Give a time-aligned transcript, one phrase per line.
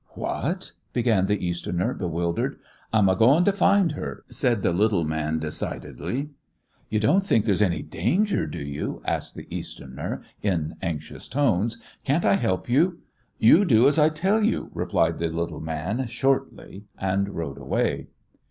[0.17, 2.57] _""What?" began the Easterner, bewildered.
[2.91, 6.31] "I'm a goin' to find her," said the little man, decidedly.
[6.89, 11.77] "You don't think there's any danger, do you?" asked the Easterner, in anxious tones.
[12.03, 13.01] "Can't I help you?"
[13.37, 18.07] "You do as I tell you," replied the little man, shortly, and rode away.